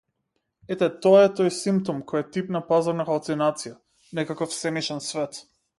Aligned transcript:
Ете 0.75 0.87
тоа 1.05 1.19
е 1.25 1.29
тој 1.41 1.51
симптом 1.57 2.01
кој 2.13 2.23
е 2.23 2.27
тип 2.37 2.49
на 2.57 2.63
пазарна 2.73 3.07
халуцинација, 3.11 3.77
некаков 4.21 4.61
сенишен 4.63 5.11
свет. 5.13 5.45